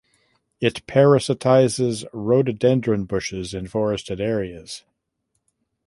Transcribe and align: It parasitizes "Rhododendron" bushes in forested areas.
It 0.59 0.83
parasitizes 0.87 2.05
"Rhododendron" 2.11 3.05
bushes 3.05 3.53
in 3.53 3.67
forested 3.67 4.19
areas. 4.19 4.83